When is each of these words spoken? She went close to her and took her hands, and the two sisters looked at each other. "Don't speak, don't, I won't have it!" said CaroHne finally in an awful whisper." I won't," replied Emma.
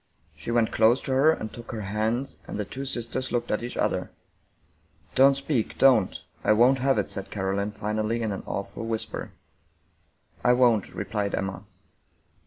She 0.35 0.49
went 0.49 0.71
close 0.71 0.99
to 1.01 1.11
her 1.11 1.29
and 1.31 1.53
took 1.53 1.71
her 1.71 1.81
hands, 1.81 2.37
and 2.47 2.57
the 2.57 2.65
two 2.65 2.85
sisters 2.85 3.31
looked 3.31 3.51
at 3.51 3.61
each 3.61 3.77
other. 3.77 4.09
"Don't 5.13 5.37
speak, 5.37 5.77
don't, 5.77 6.19
I 6.43 6.53
won't 6.53 6.79
have 6.79 6.97
it!" 6.97 7.11
said 7.11 7.29
CaroHne 7.29 7.71
finally 7.71 8.23
in 8.23 8.31
an 8.31 8.41
awful 8.47 8.87
whisper." 8.87 9.33
I 10.43 10.53
won't," 10.53 10.95
replied 10.95 11.35
Emma. 11.35 11.65